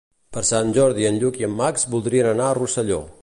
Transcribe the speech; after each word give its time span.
Per 0.37 0.41
Sant 0.49 0.71
Jordi 0.77 1.05
en 1.09 1.19
Lluc 1.25 1.37
i 1.43 1.47
en 1.49 1.53
Max 1.61 1.87
voldrien 1.93 2.31
anar 2.33 2.49
a 2.51 2.59
Rosselló. 2.63 3.03